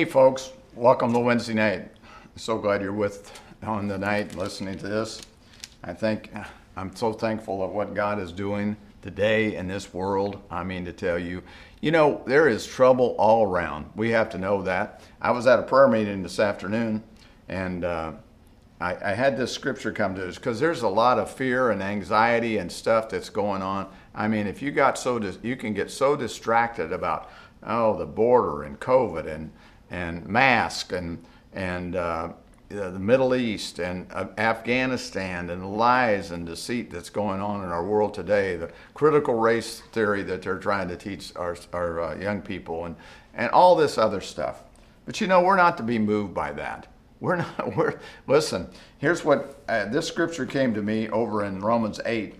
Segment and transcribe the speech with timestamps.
[0.00, 1.90] Hey, folks, welcome to Wednesday night.
[2.34, 5.20] So glad you're with on the night listening to this.
[5.84, 6.32] I think
[6.74, 10.40] I'm so thankful of what God is doing today in this world.
[10.50, 11.42] I mean, to tell you,
[11.82, 13.90] you know, there is trouble all around.
[13.94, 15.02] We have to know that.
[15.20, 17.02] I was at a prayer meeting this afternoon,
[17.50, 18.12] and uh,
[18.80, 21.82] I, I, had this scripture come to us because there's a lot of fear and
[21.82, 23.86] anxiety and stuff that's going on.
[24.14, 27.30] I mean, if you got so dis- you can get so distracted about
[27.62, 29.52] oh the border and COVID and
[29.90, 31.22] and mask and
[31.52, 32.32] and uh,
[32.70, 37.84] the Middle East and uh, Afghanistan and lies and deceit that's going on in our
[37.84, 42.40] world today, the critical race theory that they're trying to teach our, our uh, young
[42.40, 42.94] people, and,
[43.34, 44.62] and all this other stuff.
[45.04, 46.86] But you know, we're not to be moved by that.
[47.18, 52.00] We're not, we're, listen, here's what uh, this scripture came to me over in Romans
[52.06, 52.36] 8.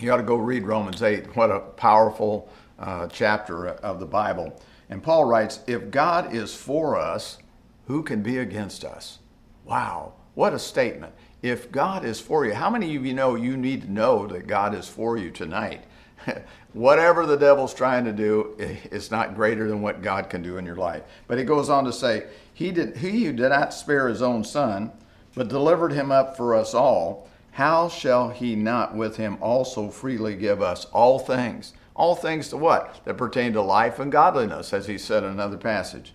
[0.00, 1.36] You ought to go read Romans 8.
[1.36, 4.60] What a powerful uh, chapter of the Bible.
[4.88, 7.38] And Paul writes, If God is for us,
[7.86, 9.18] who can be against us?
[9.64, 11.14] Wow, what a statement.
[11.42, 14.46] If God is for you, how many of you know you need to know that
[14.46, 15.84] God is for you tonight?
[16.72, 20.66] Whatever the devil's trying to do, it's not greater than what God can do in
[20.66, 21.02] your life.
[21.26, 24.44] But he goes on to say, He, did, he who did not spare his own
[24.44, 24.92] son,
[25.34, 30.34] but delivered him up for us all, how shall he not with him also freely
[30.34, 31.72] give us all things?
[31.96, 33.00] All things to what?
[33.04, 36.12] That pertain to life and godliness, as he said in another passage.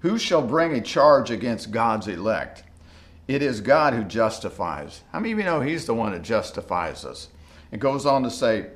[0.00, 2.64] Who shall bring a charge against God's elect?
[3.28, 5.02] It is God who justifies.
[5.10, 7.28] How many of you know He's the one that justifies us?
[7.70, 8.66] It goes on to say,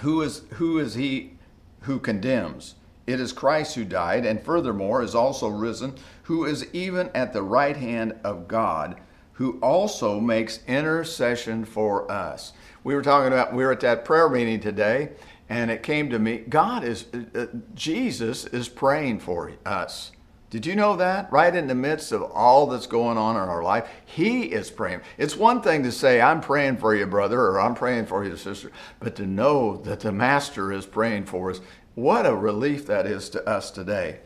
[0.00, 1.32] Who is, who is He
[1.80, 2.74] who condemns?
[3.06, 7.42] It is Christ who died, and furthermore is also risen, who is even at the
[7.42, 8.96] right hand of God,
[9.34, 12.52] who also makes intercession for us.
[12.84, 15.10] We were talking about, we were at that prayer meeting today,
[15.48, 20.12] and it came to me God is, uh, Jesus is praying for us.
[20.48, 21.30] Did you know that?
[21.32, 25.00] Right in the midst of all that's going on in our life, He is praying.
[25.18, 28.36] It's one thing to say, I'm praying for you, brother, or I'm praying for you,
[28.36, 28.70] sister,
[29.00, 31.60] but to know that the Master is praying for us,
[31.96, 34.20] what a relief that is to us today.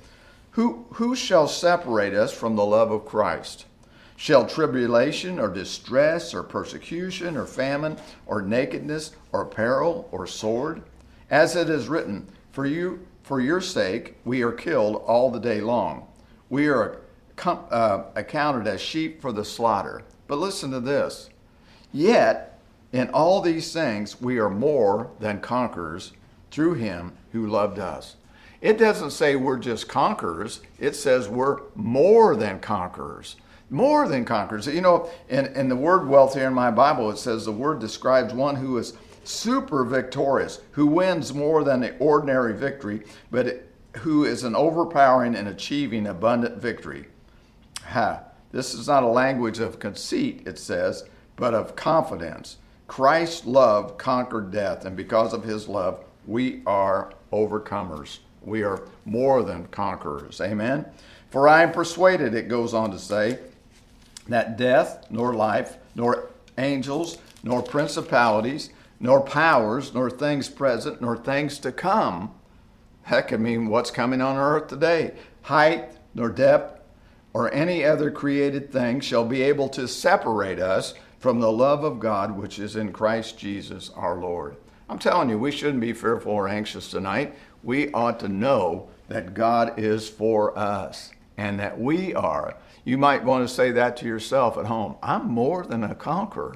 [0.52, 3.64] Who, who shall separate us from the love of Christ?
[4.16, 10.82] Shall tribulation or distress or persecution or famine or nakedness or peril or sword?
[11.30, 15.60] As it is written, For you, for your sake, we are killed all the day
[15.60, 16.08] long.
[16.48, 17.00] We are
[17.46, 20.02] uh, accounted as sheep for the slaughter.
[20.26, 21.30] But listen to this.
[21.92, 22.58] Yet,
[22.92, 26.12] in all these things, we are more than conquerors
[26.50, 28.16] through him who loved us.
[28.60, 33.36] It doesn't say we're just conquerors, it says we're more than conquerors.
[33.70, 34.66] More than conquerors.
[34.66, 37.78] You know, in, in the word wealth here in my Bible, it says the word
[37.78, 38.94] describes one who is
[39.30, 43.64] super victorious, who wins more than the ordinary victory, but
[43.98, 47.06] who is an overpowering and achieving abundant victory.
[47.84, 48.20] Ha.
[48.52, 51.04] This is not a language of conceit, it says,
[51.36, 52.56] but of confidence.
[52.88, 58.18] Christ's love conquered death, and because of his love, we are overcomers.
[58.42, 60.40] We are more than conquerors.
[60.40, 60.84] Amen.
[61.30, 63.38] For I am persuaded, it goes on to say,
[64.28, 68.70] that death, nor life, nor angels, nor principalities,
[69.00, 72.32] nor powers, nor things present, nor things to come
[73.10, 75.14] Heck, I mean, what's coming on earth today?
[75.42, 76.80] Height, nor depth,
[77.32, 81.98] or any other created thing shall be able to separate us from the love of
[81.98, 84.56] God which is in Christ Jesus our Lord.
[84.88, 87.34] I'm telling you, we shouldn't be fearful or anxious tonight.
[87.62, 92.56] We ought to know that God is for us and that we are.
[92.84, 96.54] You might want to say that to yourself at home I'm more than a conqueror.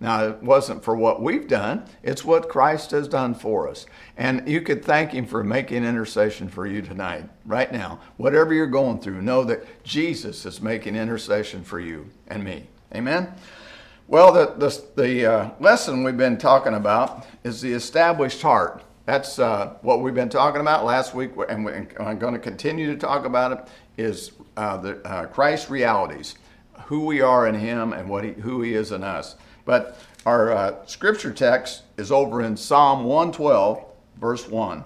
[0.00, 3.84] Now, it wasn't for what we've done, it's what Christ has done for us.
[4.16, 8.00] And you could thank Him for making intercession for you tonight, right now.
[8.16, 12.68] Whatever you're going through, know that Jesus is making intercession for you and me.
[12.94, 13.34] Amen?
[14.06, 18.84] Well, the, the, the uh, lesson we've been talking about is the established heart.
[19.04, 22.96] That's uh, what we've been talking about last week, and, I'm going to continue to
[22.96, 26.36] talk about it, is uh, the uh, Christ realities,
[26.84, 29.34] who we are in Him and what he, who He is in us.
[29.68, 33.84] But our uh, scripture text is over in Psalm 112,
[34.18, 34.82] verse 1.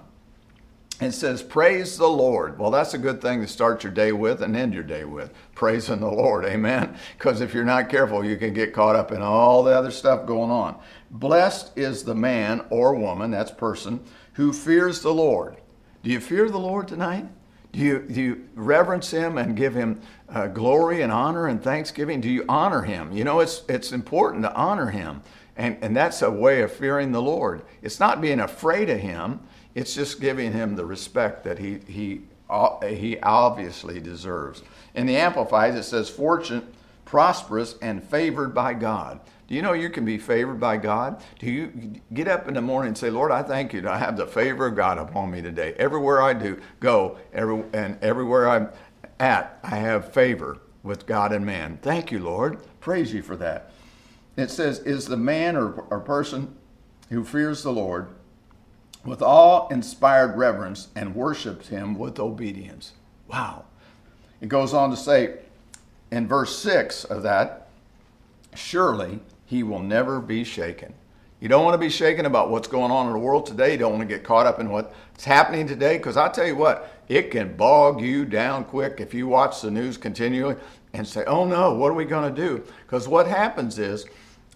[0.99, 2.59] It says, Praise the Lord.
[2.59, 5.33] Well, that's a good thing to start your day with and end your day with.
[5.55, 6.43] Praising the Lord.
[6.49, 6.97] Amen.
[7.17, 10.27] Because if you're not careful, you can get caught up in all the other stuff
[10.27, 10.77] going on.
[11.09, 14.03] Blessed is the man or woman, that's person,
[14.33, 15.55] who fears the Lord.
[16.03, 17.27] Do you fear the Lord tonight?
[17.73, 19.99] Do you, do you reverence him and give him
[20.29, 22.21] uh, glory and honor and thanksgiving?
[22.21, 23.11] Do you honor him?
[23.11, 25.21] You know, it's, it's important to honor him.
[25.57, 27.63] And, and that's a way of fearing the Lord.
[27.81, 29.39] It's not being afraid of him,
[29.75, 32.21] it's just giving him the respect that he, he
[32.87, 34.61] he obviously deserves.
[34.93, 36.65] In the Amplified, it says, fortunate,
[37.05, 39.19] prosperous, and favored by God.
[39.47, 41.21] Do you know you can be favored by God?
[41.39, 43.97] Do you get up in the morning and say, Lord, I thank you that I
[43.97, 45.73] have the favor of God upon me today.
[45.77, 48.69] Everywhere I do go, every, and everywhere I'm
[49.19, 51.77] at, I have favor with God and man.
[51.81, 52.59] Thank you, Lord.
[52.79, 53.71] Praise you for that.
[54.37, 56.55] It says, Is the man or, or person
[57.09, 58.07] who fears the Lord
[59.05, 62.93] with awe inspired reverence and worships him with obedience.
[63.27, 63.65] Wow.
[64.41, 65.39] It goes on to say
[66.11, 67.67] in verse 6 of that,
[68.55, 69.19] surely
[69.53, 70.91] he will never be shaken.
[71.39, 73.73] You don't want to be shaken about what's going on in the world today.
[73.73, 76.55] You don't want to get caught up in what's happening today because I tell you
[76.55, 80.55] what, it can bog you down quick if you watch the news continually
[80.93, 82.63] and say, oh no, what are we going to do?
[82.87, 84.07] Because what happens is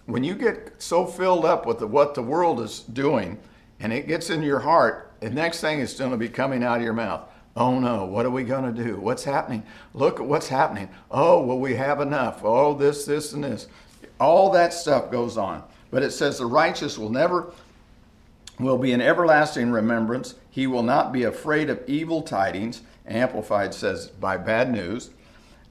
[0.06, 3.38] when you get so filled up with the, what the world is doing
[3.78, 6.78] and it gets in your heart, the next thing is going to be coming out
[6.78, 7.20] of your mouth.
[7.54, 8.96] Oh no, what are we going to do?
[8.96, 9.62] What's happening?
[9.94, 10.88] Look at what's happening.
[11.08, 12.40] Oh, will we have enough?
[12.42, 13.68] Oh, this, this, and this.
[14.20, 15.62] All that stuff goes on.
[15.90, 17.52] But it says the righteous will never
[18.58, 20.34] will be an everlasting remembrance.
[20.50, 22.82] He will not be afraid of evil tidings.
[23.06, 25.10] Amplified says by bad news.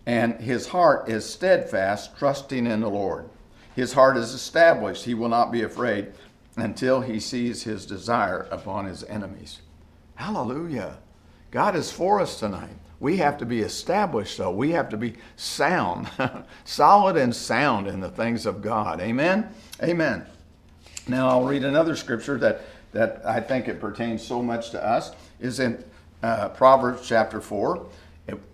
[0.05, 3.29] And his heart is steadfast, trusting in the Lord.
[3.75, 5.03] His heart is established.
[5.03, 6.13] He will not be afraid
[6.55, 9.59] until he sees his desire upon his enemies.
[10.15, 10.97] Hallelujah.
[11.51, 12.75] God is for us tonight.
[12.99, 14.51] We have to be established, though.
[14.51, 16.09] We have to be sound,
[16.65, 18.99] solid and sound in the things of God.
[18.99, 19.49] Amen?
[19.83, 20.25] Amen.
[21.07, 22.61] Now, I'll read another scripture that,
[22.93, 25.83] that I think it pertains so much to us, is in
[26.23, 27.85] uh, Proverbs chapter 4,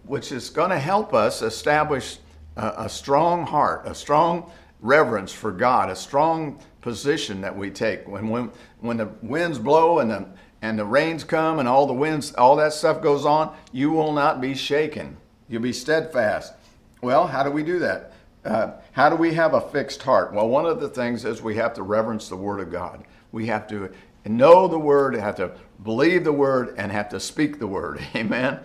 [0.06, 2.18] which is going to help us establish
[2.58, 4.52] a, a strong heart, a strong
[4.82, 8.08] reverence for God, a strong position that we take.
[8.08, 8.52] When, when,
[8.82, 10.28] when the winds blow and the,
[10.64, 14.14] and the rains come and all the winds, all that stuff goes on, you will
[14.14, 15.18] not be shaken.
[15.50, 16.54] You'll be steadfast.
[17.02, 18.14] Well, how do we do that?
[18.46, 20.34] Uh, how do we have a fixed heart?
[20.34, 23.04] Well, one of the things is we have to reverence the Word of God.
[23.34, 23.92] We have to
[24.26, 25.52] know the Word, have to
[25.84, 28.00] believe the Word, and have to speak the Word.
[28.16, 28.62] Amen.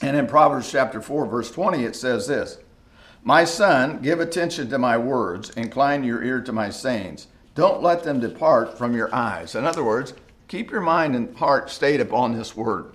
[0.00, 2.58] And in Proverbs chapter 4, verse 20, it says this
[3.22, 7.26] my son, give attention to my words, incline your ear to my sayings.
[7.54, 9.54] Don't let them depart from your eyes.
[9.54, 10.14] In other words,
[10.48, 12.92] keep your mind and heart stayed upon this word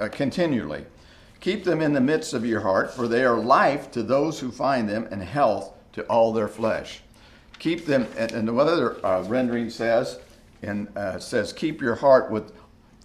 [0.00, 0.84] uh, continually.
[1.40, 4.50] Keep them in the midst of your heart, for they are life to those who
[4.50, 7.00] find them and health to all their flesh.
[7.60, 10.18] Keep them, and, the other uh, rendering says,
[10.62, 12.52] and uh, says, keep your heart with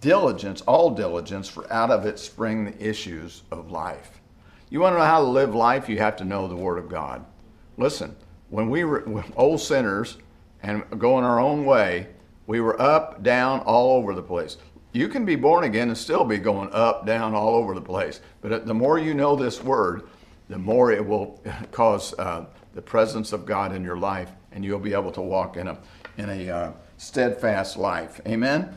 [0.00, 4.20] diligence, all diligence, for out of it spring the issues of life.
[4.70, 5.88] You want to know how to live life?
[5.88, 7.24] You have to know the Word of God.
[7.76, 8.16] Listen,
[8.50, 9.04] when we were
[9.36, 10.18] old sinners
[10.62, 12.08] and going our own way,
[12.46, 14.56] we were up, down, all over the place.
[14.92, 18.20] You can be born again and still be going up, down, all over the place.
[18.40, 20.08] But the more you know this Word,
[20.48, 21.42] the more it will
[21.72, 25.56] cause uh, the presence of God in your life, and you'll be able to walk
[25.56, 25.78] in a
[26.16, 28.20] in a uh, steadfast life.
[28.26, 28.74] Amen.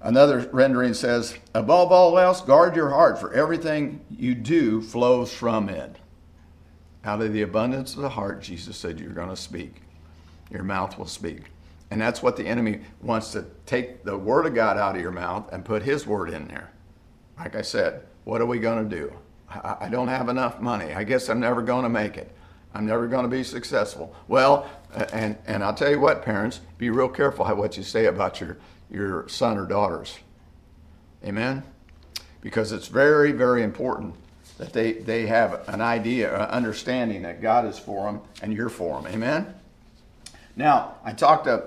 [0.00, 5.68] Another rendering says, above all else, guard your heart, for everything you do flows from
[5.68, 5.96] it.
[7.04, 9.82] Out of the abundance of the heart, Jesus said, you're going to speak.
[10.50, 11.44] Your mouth will speak.
[11.90, 15.12] And that's what the enemy wants to take the word of God out of your
[15.12, 16.72] mouth and put his word in there.
[17.38, 19.12] Like I said, what are we going to do?
[19.48, 20.92] I don't have enough money.
[20.92, 22.34] I guess I'm never going to make it.
[22.74, 24.14] I'm never going to be successful.
[24.26, 24.68] Well,
[25.12, 28.58] and, and I'll tell you what, parents, be real careful what you say about your
[28.90, 30.18] your son or daughters.
[31.24, 31.62] Amen?
[32.40, 34.14] Because it's very, very important
[34.58, 38.68] that they, they have an idea, an understanding that God is for them and you're
[38.68, 39.12] for them.
[39.12, 39.54] Amen?
[40.54, 41.62] Now, I talked uh,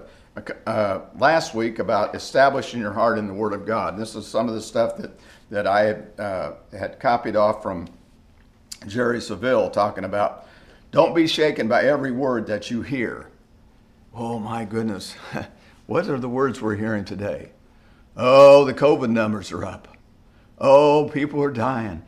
[0.66, 3.98] uh, last week about establishing your heart in the Word of God.
[3.98, 5.12] This is some of the stuff that,
[5.50, 7.88] that I had, uh, had copied off from
[8.88, 10.48] Jerry Savelle talking about
[10.92, 13.30] don't be shaken by every word that you hear.
[14.14, 15.16] Oh, my goodness.
[15.90, 17.50] What are the words we're hearing today?
[18.16, 19.88] Oh, the COVID numbers are up.
[20.60, 22.04] Oh, people are dying.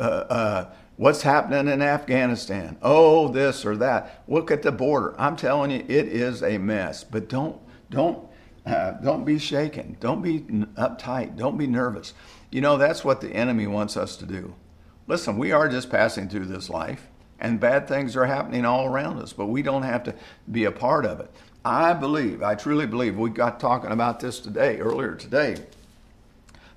[0.00, 2.78] Uh, uh, what's happening in Afghanistan?
[2.80, 4.22] Oh, this or that.
[4.28, 5.14] Look at the border.
[5.20, 7.04] I'm telling you, it is a mess.
[7.04, 8.28] But don't don't
[8.66, 9.96] uh, don't be shaken.
[9.98, 11.36] Don't be uptight.
[11.36, 12.12] Don't be nervous.
[12.50, 14.54] You know that's what the enemy wants us to do.
[15.06, 17.08] Listen, we are just passing through this life,
[17.40, 20.14] and bad things are happening all around us, but we don't have to
[20.52, 21.30] be a part of it.
[21.64, 25.56] I believe, I truly believe, we got talking about this today, earlier today.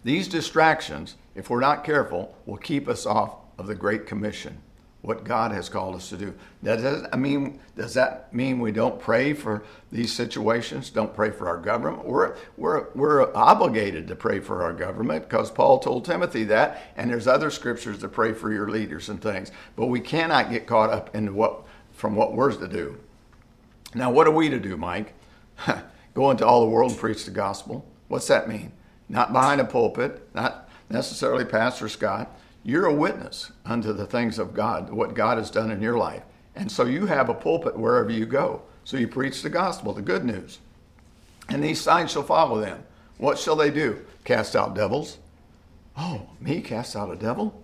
[0.03, 4.61] These distractions, if we're not careful, will keep us off of the Great Commission.
[5.01, 6.33] What God has called us to do.
[6.63, 10.91] Does that mean does that mean we don't pray for these situations?
[10.91, 12.05] Don't pray for our government?
[12.05, 17.09] We're we're we're obligated to pray for our government because Paul told Timothy that, and
[17.09, 19.51] there's other scriptures to pray for your leaders and things.
[19.75, 22.99] But we cannot get caught up in what from what we're to do.
[23.95, 25.13] Now, what are we to do, Mike?
[26.13, 27.85] Go into all the world and preach the gospel.
[28.07, 28.71] What's that mean?
[29.09, 32.29] Not behind a pulpit, not necessarily Pastor Scott
[32.63, 36.23] you're a witness unto the things of God, what God has done in your life.
[36.55, 38.61] And so you have a pulpit wherever you go.
[38.83, 40.59] So you preach the gospel, the good news.
[41.49, 42.83] And these signs shall follow them.
[43.17, 44.05] What shall they do?
[44.23, 45.17] Cast out devils.
[45.97, 47.61] Oh, me cast out a devil?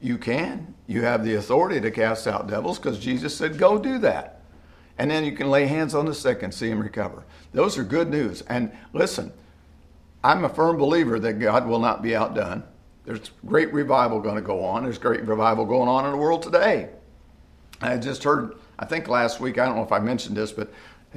[0.00, 0.74] You can.
[0.86, 4.42] You have the authority to cast out devils because Jesus said, go do that.
[4.98, 7.24] And then you can lay hands on the sick and see them recover.
[7.52, 8.42] Those are good news.
[8.42, 9.32] And listen,
[10.24, 12.64] I'm a firm believer that God will not be outdone.
[13.08, 14.82] There's great revival going to go on.
[14.82, 16.90] There's great revival going on in the world today.
[17.80, 20.70] I just heard, I think last week, I don't know if I mentioned this, but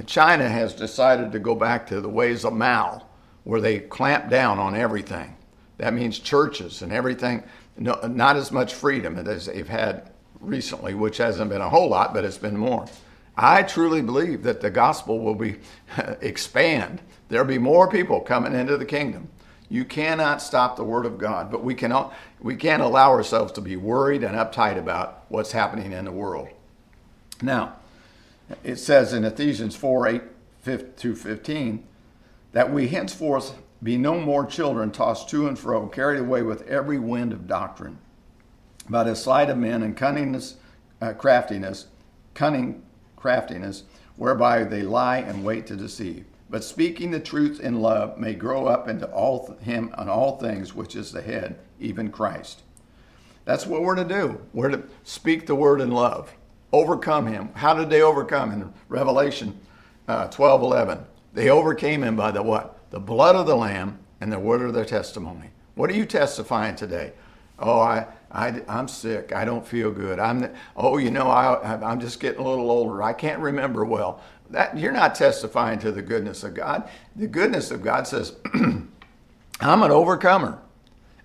[0.06, 3.04] China has decided to go back to the ways of Mao,
[3.44, 5.36] where they clamp down on everything.
[5.76, 7.42] That means churches and everything,
[7.76, 12.14] no, not as much freedom as they've had recently, which hasn't been a whole lot,
[12.14, 12.86] but it's been more.
[13.36, 15.56] I truly believe that the gospel will be
[16.22, 17.02] expand.
[17.28, 19.28] There'll be more people coming into the kingdom.
[19.72, 22.12] You cannot stop the Word of God, but we, cannot,
[22.42, 26.48] we can't allow ourselves to be worried and uptight about what's happening in the world.
[27.40, 27.76] Now,
[28.62, 30.22] it says in Ephesians 4 8
[30.98, 31.84] through 15
[32.52, 36.98] that we henceforth be no more children tossed to and fro, carried away with every
[36.98, 37.96] wind of doctrine,
[38.90, 40.56] by the sleight of men and cunningness,
[41.00, 41.86] uh, craftiness,
[42.34, 42.82] cunning
[43.16, 43.84] craftiness,
[44.16, 48.66] whereby they lie and wait to deceive but speaking the truth in love may grow
[48.66, 52.60] up into all th- him on all things which is the head even christ.
[53.46, 54.38] That's what we're to do.
[54.52, 56.30] We're to speak the word in love.
[56.70, 57.48] Overcome him.
[57.54, 58.52] How did they overcome?
[58.52, 59.58] In revelation
[60.06, 62.78] uh, 12 11 they overcame him by the what?
[62.90, 65.48] The blood of the lamb and the word of their testimony.
[65.74, 67.14] What are you testifying today?
[67.58, 69.32] Oh i I, am sick.
[69.34, 70.18] I don't feel good.
[70.18, 73.02] I'm, oh, you know, I, I'm just getting a little older.
[73.02, 76.88] I can't remember well that you're not testifying to the goodness of God.
[77.16, 78.34] The goodness of God says,
[79.60, 80.58] I'm an overcomer.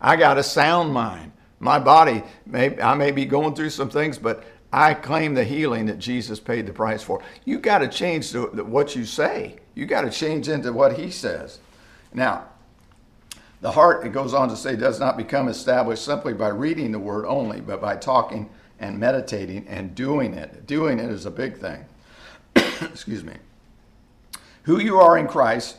[0.02, 1.32] I got a sound mind.
[1.60, 5.86] My body, may, I may be going through some things, but I claim the healing
[5.88, 7.22] that Jesus paid the price for.
[7.46, 9.56] You got to change the, the, what you say.
[9.74, 11.60] You got to change into what He says.
[12.14, 12.46] Now,
[13.62, 17.00] the heart, it goes on to say, does not become established simply by reading the
[17.00, 20.68] word only, but by talking and meditating and doing it.
[20.68, 21.84] Doing it is a big thing.
[22.82, 23.34] excuse me,
[24.64, 25.78] who you are in Christ,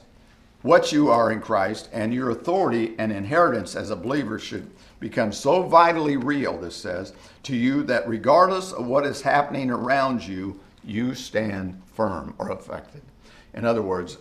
[0.63, 5.33] what you are in Christ, and your authority and inheritance as a believer should become
[5.33, 7.13] so vitally real, this says,
[7.45, 13.03] to you that regardless of what is happening around you, you stand firm or affected.
[13.55, 14.19] In other words,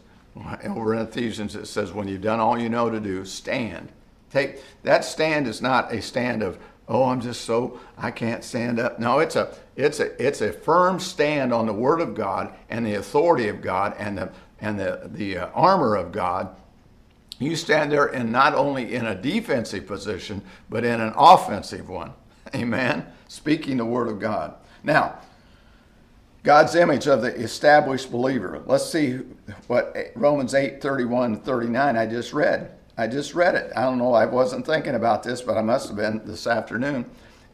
[0.63, 3.89] over in Ephesians it says, when you've done all you know to do, stand.
[4.31, 8.79] Take that stand is not a stand of oh, I'm just so I can't stand
[8.79, 8.99] up.
[8.99, 12.85] No, it's a it's a it's a firm stand on the Word of God and
[12.85, 16.55] the authority of God and the and the the uh, armor of God.
[17.39, 22.13] You stand there and not only in a defensive position, but in an offensive one.
[22.55, 23.05] Amen.
[23.27, 24.55] Speaking the Word of God.
[24.83, 25.19] Now,
[26.43, 28.63] God's image of the established believer.
[28.65, 29.19] Let's see
[29.67, 32.76] what Romans 8 31 39 I just read.
[32.97, 33.71] I just read it.
[33.75, 37.05] I don't know, I wasn't thinking about this, but I must have been this afternoon.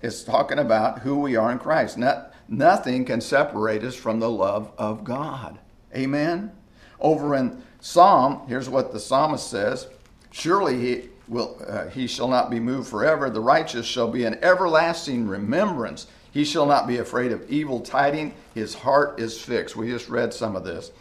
[0.02, 1.98] It's talking about who we are in Christ.
[1.98, 5.60] Not, nothing can separate us from the love of God.
[5.94, 6.52] Amen?
[7.00, 9.88] Over in Psalm, here's what the psalmist says
[10.32, 13.30] Surely he, will, uh, he shall not be moved forever.
[13.30, 16.08] The righteous shall be an everlasting remembrance.
[16.32, 18.34] He shall not be afraid of evil tidings.
[18.56, 19.76] His heart is fixed.
[19.76, 20.92] We just read some of this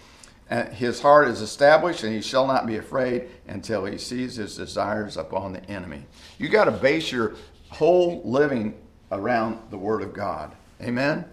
[0.73, 5.17] his heart is established and he shall not be afraid until he sees his desires
[5.17, 6.05] upon the enemy.
[6.39, 7.35] You got to base your
[7.71, 8.75] whole living
[9.11, 10.53] around the Word of God.
[10.83, 11.25] Amen?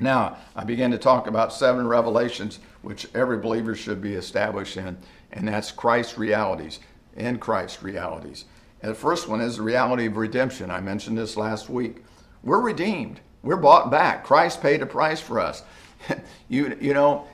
[0.00, 4.98] Now, I begin to talk about seven revelations which every believer should be established in,
[5.32, 6.80] and that's Christ's realities,
[7.16, 8.44] in Christ realities.
[8.82, 10.70] And the first one is the reality of redemption.
[10.70, 12.04] I mentioned this last week.
[12.42, 13.20] We're redeemed.
[13.42, 14.24] We're bought back.
[14.24, 15.62] Christ paid a price for us.
[16.48, 17.26] you, you know,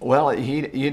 [0.00, 0.90] well, he, he,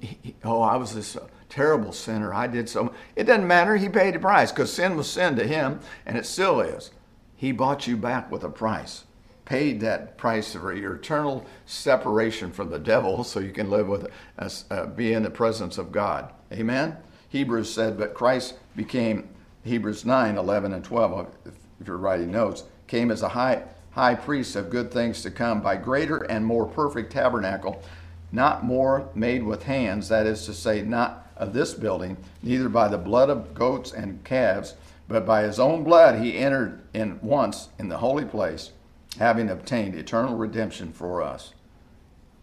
[0.00, 1.16] he, oh, I was this
[1.48, 2.34] terrible sinner.
[2.34, 2.92] I did so.
[3.16, 3.76] It doesn't matter.
[3.76, 6.90] He paid the price because sin was sin to him, and it still is.
[7.36, 9.04] He bought you back with a price,
[9.44, 14.08] paid that price for your eternal separation from the devil, so you can live with,
[14.38, 16.32] uh, be in the presence of God.
[16.52, 16.96] Amen.
[17.28, 19.28] Hebrews said, but Christ became
[19.64, 21.28] Hebrews 9, 11, and 12.
[21.46, 25.60] If you're writing notes, came as a high high priest of good things to come,
[25.60, 27.82] by greater and more perfect tabernacle,
[28.32, 32.88] not more made with hands, that is to say, not of this building, neither by
[32.88, 34.74] the blood of goats and calves,
[35.08, 38.70] but by his own blood he entered in once in the holy place,
[39.18, 41.54] having obtained eternal redemption for us.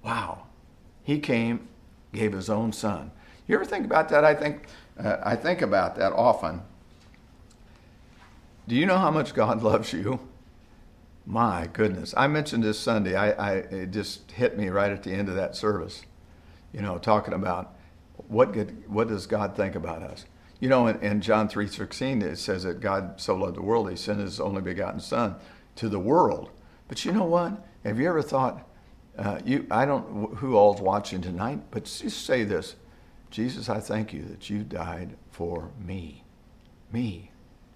[0.04, 0.44] Wow.
[1.04, 1.68] He came,
[2.12, 3.12] gave his own son.
[3.48, 4.26] You ever think about that?
[4.26, 4.68] I think
[5.00, 6.62] uh, I think about that often.
[8.68, 10.20] Do you know how much God loves you?
[11.30, 12.14] My goodness.
[12.16, 13.14] I mentioned this Sunday.
[13.14, 16.06] I, I, it just hit me right at the end of that service.
[16.72, 17.76] You know, talking about
[18.30, 20.26] what, good, what does God think about us?
[20.62, 23.98] You know, in, in John 3.16, it says that God so loved the world, he
[23.98, 25.36] sent his only begotten son
[25.76, 26.50] to the world.
[26.88, 27.62] But you know what?
[27.84, 28.66] Have you ever thought,
[29.18, 32.78] uh, you, I don't who all's watching tonight, but just say this
[33.32, 36.24] Jesus, I thank you that you died for me.
[36.90, 37.32] Me.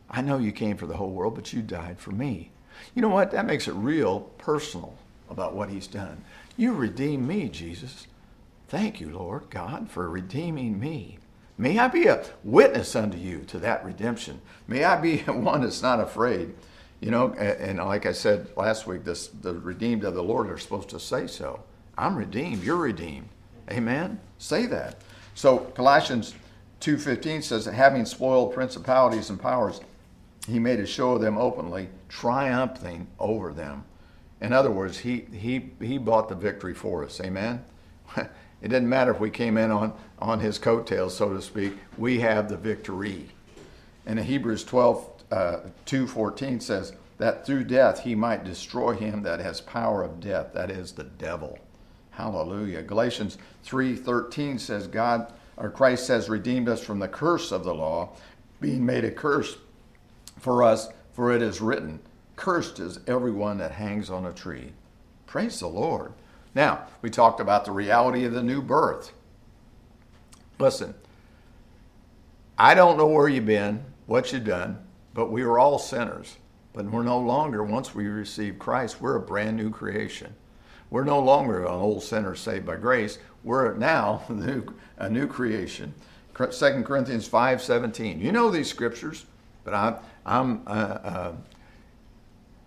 [0.09, 2.53] I know you came for the whole world, but you died for me.
[2.95, 3.31] You know what?
[3.31, 4.95] That makes it real personal
[5.29, 6.23] about what he's done.
[6.57, 8.07] You redeemed me, Jesus.
[8.67, 11.17] Thank you, Lord God, for redeeming me.
[11.57, 14.41] May I be a witness unto you to that redemption.
[14.67, 16.53] May I be one that's not afraid.
[16.99, 20.57] You know, and, like I said last week, this, the redeemed of the Lord are
[20.57, 21.63] supposed to say so.
[21.97, 22.63] I'm redeemed.
[22.63, 23.29] You're redeemed.
[23.71, 24.19] Amen.
[24.37, 25.01] Say that.
[25.33, 26.35] So Colossians
[26.79, 29.81] 2:15 says having spoiled principalities and powers,
[30.47, 33.83] he made a show of them openly, triumphing over them.
[34.41, 37.19] In other words, he, he, he bought the victory for us.
[37.21, 37.63] Amen?
[38.61, 41.73] It didn't matter if we came in on, on his coattails, so to speak.
[41.97, 43.29] We have the victory.
[44.05, 45.57] And in Hebrews 12, uh,
[45.87, 50.69] 2.14 says that through death he might destroy him that has power of death, that
[50.69, 51.57] is the devil.
[52.11, 52.83] Hallelujah.
[52.83, 58.09] Galatians 3:13 says God or Christ has redeemed us from the curse of the law,
[58.59, 59.57] being made a curse
[60.41, 61.99] for us, for it is written,
[62.35, 64.73] Cursed is everyone that hangs on a tree.
[65.27, 66.13] Praise the Lord.
[66.53, 69.13] Now, we talked about the reality of the new birth.
[70.59, 70.93] Listen,
[72.57, 74.77] I don't know where you've been, what you've done,
[75.13, 76.35] but we are all sinners.
[76.73, 80.35] But we're no longer, once we receive Christ, we're a brand new creation.
[80.89, 83.17] We're no longer an old sinner saved by grace.
[83.43, 84.23] We're now
[84.97, 85.93] a new creation.
[86.35, 88.19] 2 Corinthians 5:17.
[88.19, 89.25] You know these scriptures,
[89.63, 89.95] but I'm
[90.25, 91.31] I'm uh, uh,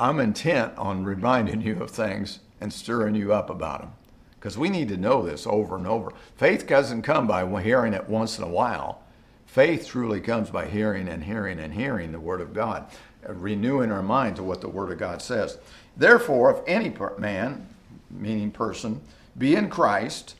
[0.00, 3.92] I'm intent on reminding you of things and stirring you up about them.
[4.38, 6.12] Because we need to know this over and over.
[6.36, 9.00] Faith doesn't come by hearing it once in a while.
[9.46, 12.86] Faith truly comes by hearing and hearing and hearing the Word of God,
[13.26, 15.58] renewing our mind to what the Word of God says.
[15.96, 17.66] Therefore, if any man,
[18.10, 19.00] meaning person,
[19.38, 20.34] be in Christ,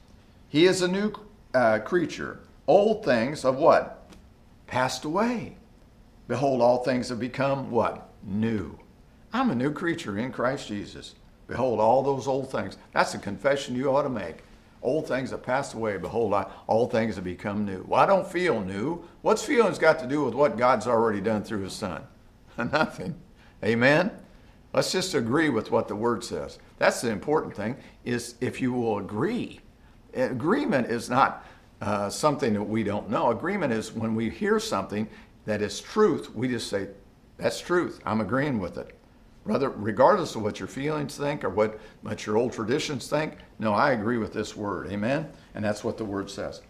[0.48, 1.12] he is a new
[1.54, 2.40] uh, creature.
[2.66, 4.06] Old things of what?
[4.66, 5.56] Passed away.
[6.28, 8.08] Behold, all things have become what?
[8.22, 8.78] New.
[9.32, 11.14] I'm a new creature in Christ Jesus.
[11.46, 12.78] Behold, all those old things.
[12.92, 14.44] That's a confession you ought to make.
[14.80, 15.96] Old things have passed away.
[15.96, 17.84] Behold, I, all things have become new.
[17.88, 19.04] Well, I don't feel new.
[19.22, 22.02] What's feelings got to do with what God's already done through His Son?
[22.58, 23.14] Nothing.
[23.62, 24.10] Amen?
[24.72, 26.58] Let's just agree with what the Word says.
[26.78, 29.60] That's the important thing, is if you will agree.
[30.12, 31.46] Agreement is not
[31.80, 33.30] uh, something that we don't know.
[33.30, 35.08] Agreement is when we hear something
[35.46, 36.88] that is truth, we just say,
[37.36, 38.00] that's truth.
[38.04, 38.96] I'm agreeing with it.
[39.44, 43.74] Rather, regardless of what your feelings think or what, what your old traditions think, no,
[43.74, 44.90] I agree with this word.
[44.90, 45.30] Amen?
[45.54, 46.62] And that's what the word says.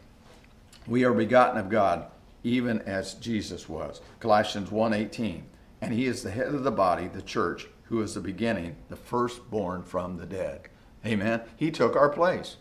[0.86, 2.06] We are begotten of God,
[2.42, 4.00] even as Jesus was.
[4.18, 5.42] Colossians 1.18.
[5.80, 8.96] And he is the head of the body, the church, who is the beginning, the
[8.96, 10.68] firstborn from the dead.
[11.06, 11.42] Amen?
[11.56, 12.56] He took our place.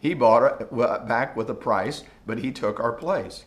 [0.00, 3.44] He bought it back with a price, but he took our place.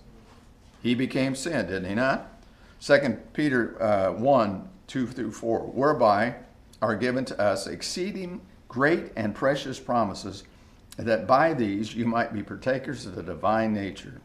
[0.86, 2.32] He became sin, didn't he not?
[2.80, 6.36] 2 Peter uh, 1 2 through 4, whereby
[6.80, 10.44] are given to us exceeding great and precious promises,
[10.98, 14.22] that by these you might be partakers of the divine nature.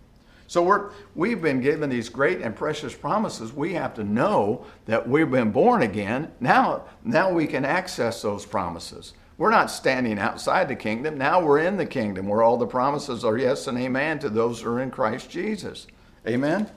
[0.48, 3.54] So we're, we've been given these great and precious promises.
[3.54, 6.30] We have to know that we've been born again.
[6.40, 9.14] Now, now we can access those promises.
[9.38, 11.16] We're not standing outside the kingdom.
[11.16, 14.60] Now we're in the kingdom where all the promises are yes and amen to those
[14.60, 15.86] who are in Christ Jesus.
[16.26, 16.70] Amen?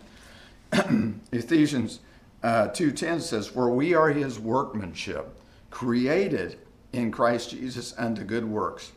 [1.31, 1.99] Ephesians
[2.41, 5.37] uh, 2.10 says, For we are his workmanship,
[5.69, 6.57] created
[6.91, 8.91] in Christ Jesus unto good works,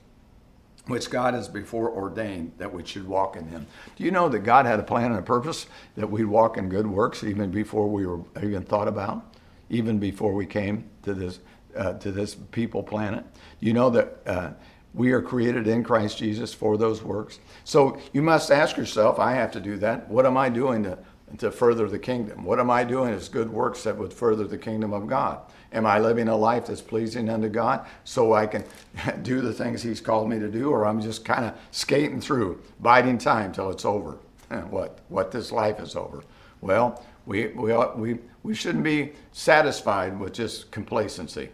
[0.86, 3.66] which God has before ordained that we should walk in them.
[3.96, 6.68] Do you know that God had a plan and a purpose that we'd walk in
[6.68, 9.34] good works even before we were even thought about,
[9.70, 11.40] even before we came to this,
[11.76, 13.24] uh, to this people planet?
[13.60, 14.50] You know that uh,
[14.96, 17.38] we are created in Christ Jesus for those works.
[17.62, 20.08] So you must ask yourself, I have to do that.
[20.08, 20.98] What am I doing to
[21.38, 22.44] to further the kingdom.
[22.44, 25.40] What am I doing as good works that would further the kingdom of God?
[25.72, 28.64] Am I living a life that's pleasing unto God so I can
[29.22, 32.62] do the things He's called me to do, or I'm just kind of skating through,
[32.80, 34.18] biding time till it's over?
[34.70, 36.22] What what this life is over?
[36.60, 41.50] Well, we we ought, we we shouldn't be satisfied with just complacency.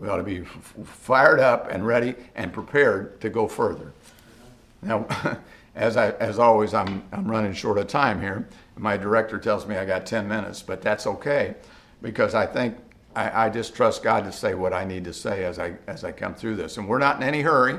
[0.00, 3.92] We ought to be f- fired up and ready and prepared to go further.
[4.80, 5.06] Now,
[5.74, 8.48] as I as always, I'm I'm running short of time here.
[8.76, 11.54] My director tells me I got 10 minutes, but that's okay
[12.00, 12.78] because I think
[13.14, 16.02] I, I, just trust God to say what I need to say as I as
[16.02, 16.78] I come through this.
[16.78, 17.78] And we're not in any hurry.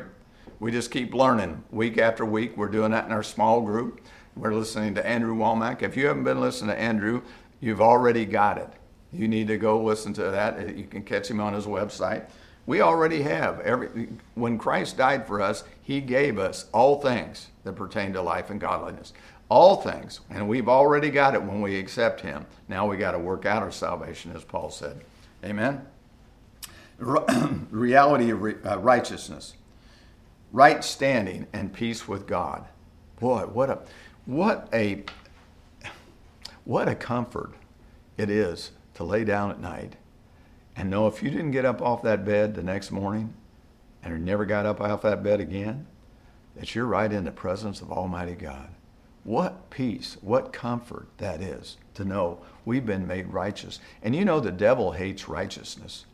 [0.60, 2.56] We just keep learning week after week.
[2.56, 4.00] We're doing that in our small group.
[4.36, 5.82] We're listening to Andrew Wommack.
[5.82, 7.24] If you haven't been listening to Andrew,
[7.60, 8.70] you've already got it.
[9.13, 10.78] You need to go listen to that.
[10.78, 12.30] You can catch him on his website.
[12.65, 17.74] We already have every when Christ died for us, he gave us all things that
[17.74, 19.13] pertain to life and godliness
[19.52, 22.45] all things, and we've already got it when we accept Him.
[22.69, 25.02] Now we got to work out our salvation, as Paul said.
[25.43, 25.86] Amen.
[26.97, 29.56] Reality of uh, righteousness,
[30.54, 32.63] right standing, and peace with God.
[33.19, 33.80] Boy, what a
[34.26, 35.04] what a
[36.63, 37.52] what a comfort
[38.15, 39.96] it is to lay down at night
[40.76, 43.34] and know if you didn't get up off that bed the next morning
[44.04, 45.86] and never got up off that bed again,
[46.56, 48.70] that you're right in the presence of Almighty God.
[49.24, 53.80] What peace, what comfort that is to know we've been made righteous.
[54.02, 56.06] And you know, the devil hates righteousness.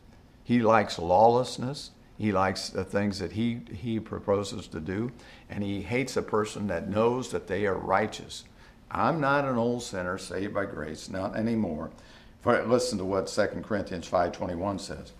[0.44, 1.92] He likes lawlessness.
[2.18, 5.12] He likes the things that he, he proposes to do.
[5.48, 8.44] And he hates a person that knows that they are righteous.
[8.90, 11.90] I'm not an old sinner saved by grace, not anymore.
[12.40, 15.12] For listen to what 2 Corinthians 5.21 says.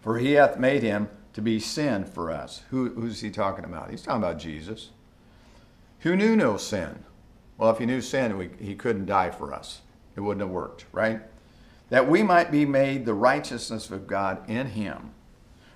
[0.00, 2.62] For he hath made him to be sin for us.
[2.70, 3.90] Who, who's he talking about?
[3.90, 4.90] He's talking about Jesus
[6.04, 7.02] who knew no sin.
[7.56, 9.80] Well, if he knew sin, we, he couldn't die for us.
[10.14, 11.22] It wouldn't have worked, right?
[11.88, 15.12] That we might be made the righteousness of God in him.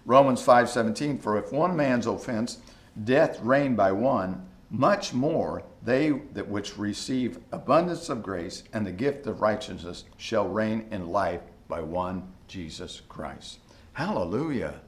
[0.05, 2.59] Romans 5:17 For if one man's offense
[3.05, 8.92] death reigned by one, much more they that which receive abundance of grace and the
[8.92, 13.59] gift of righteousness shall reign in life by one Jesus Christ.
[13.94, 14.81] Hallelujah.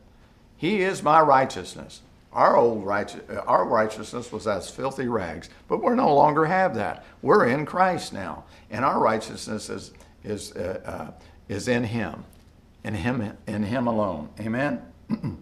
[0.56, 2.02] He is my righteousness.
[2.32, 7.04] Our old righteous, our righteousness was as filthy rags, but we no longer have that.
[7.22, 11.10] We're in Christ now, and our righteousness is is uh, uh,
[11.48, 12.24] is in Him,
[12.84, 14.28] in Him, in Him alone.
[14.38, 14.82] Amen.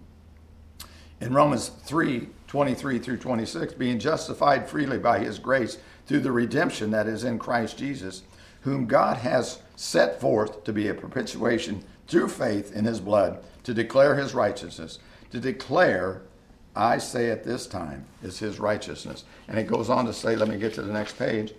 [1.20, 6.90] in Romans 3, 23 through 26, being justified freely by His grace through the redemption
[6.90, 8.22] that is in Christ Jesus,
[8.62, 13.72] whom God has set forth to be a propitiation through faith in His blood, to
[13.72, 14.98] declare His righteousness,
[15.30, 16.22] to declare
[16.78, 19.24] I say at this time is his righteousness.
[19.48, 21.52] And it goes on to say, let me get to the next page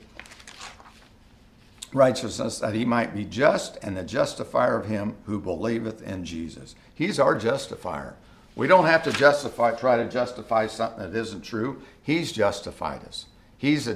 [1.92, 6.76] righteousness that he might be just and the justifier of him who believeth in Jesus.
[6.94, 8.16] He's our justifier.
[8.60, 11.82] We don't have to justify, try to justify something that isn't true.
[12.02, 13.28] He's justified us.
[13.58, 13.90] He's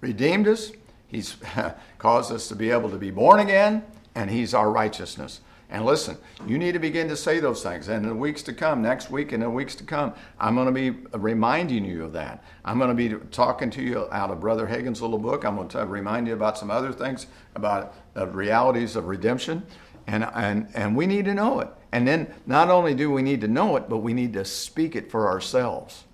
[0.00, 0.72] redeemed us.
[1.06, 1.36] He's
[1.98, 3.84] caused us to be able to be born again,
[4.16, 5.40] and He's our righteousness.
[5.70, 6.16] And listen,
[6.48, 7.86] you need to begin to say those things.
[7.86, 10.56] And in the weeks to come, next week and in the weeks to come, I'm
[10.56, 12.42] going to be uh, reminding you of that.
[12.64, 15.44] I'm going to be talking to you out of Brother Hagin's little book.
[15.44, 19.62] I'm going to remind you about some other things about the realities of redemption.
[20.08, 21.68] And, and, and we need to know it.
[21.92, 24.96] And then not only do we need to know it, but we need to speak
[24.96, 26.04] it for ourselves.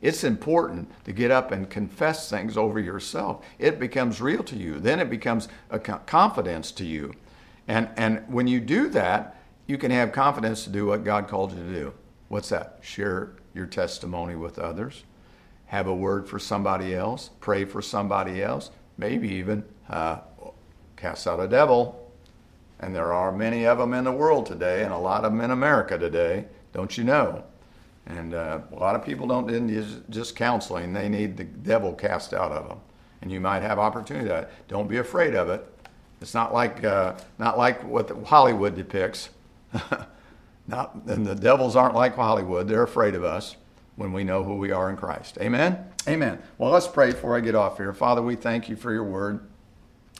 [0.00, 3.44] It's important to get up and confess things over yourself.
[3.58, 4.78] It becomes real to you.
[4.78, 7.12] Then it becomes a confidence to you.
[7.66, 9.36] And, and when you do that,
[9.66, 11.92] you can have confidence to do what God called you to do.
[12.28, 12.78] What's that?
[12.82, 15.02] Share your testimony with others,
[15.66, 20.18] have a word for somebody else, pray for somebody else, maybe even uh,
[20.96, 22.09] cast out a devil.
[22.80, 25.40] And there are many of them in the world today, and a lot of them
[25.42, 27.44] in America today, don't you know?
[28.06, 32.32] And uh, a lot of people don't need just counseling, they need the devil cast
[32.32, 32.80] out of them.
[33.22, 34.68] And you might have opportunity to that.
[34.68, 35.66] Don't be afraid of it.
[36.22, 39.28] It's not like uh, not like what Hollywood depicts.
[40.66, 42.66] not, and the devils aren't like Hollywood.
[42.66, 43.56] They're afraid of us
[43.96, 45.36] when we know who we are in Christ.
[45.40, 45.84] Amen.
[46.08, 46.42] Amen.
[46.56, 47.92] Well, let's pray before I get off here.
[47.92, 49.49] Father, we thank you for your word.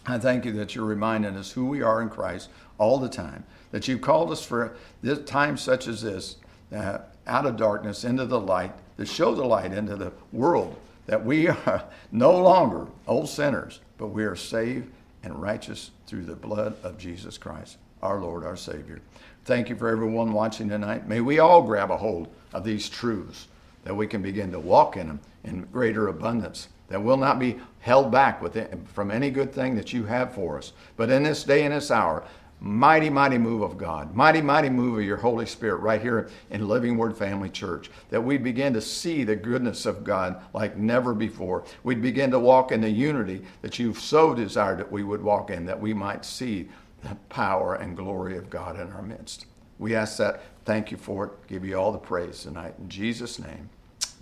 [0.07, 3.45] I thank you that you're reminding us who we are in Christ all the time.
[3.71, 6.37] That you've called us for this time such as this,
[6.75, 10.77] uh, out of darkness into the light, to show the light into the world.
[11.07, 14.91] That we are no longer old sinners, but we are saved
[15.23, 19.01] and righteous through the blood of Jesus Christ, our Lord, our Savior.
[19.45, 21.07] Thank you for everyone watching tonight.
[21.07, 23.49] May we all grab a hold of these truths
[23.85, 27.59] that we can begin to walk in them in greater abundance that we'll not be
[27.79, 30.75] held back it, from any good thing that you have for us.
[30.97, 32.25] But in this day and this hour,
[32.61, 36.69] mighty, mighty move of God, mighty, mighty move of your Holy Spirit right here in
[36.69, 41.15] Living Word Family Church, that we begin to see the goodness of God like never
[41.15, 41.65] before.
[41.85, 45.51] We'd begin to walk in the unity that you've so desired that we would walk
[45.51, 46.69] in, that we might see
[47.03, 49.47] the power and glory of God in our midst.
[49.79, 50.43] We ask that.
[50.67, 51.33] Thank you for it.
[51.49, 52.75] Give you all the praise tonight.
[52.79, 53.71] In Jesus' name,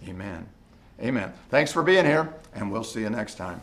[0.07, 0.49] amen.
[1.01, 1.33] Amen.
[1.49, 3.61] Thanks for being here, and we'll see you next time.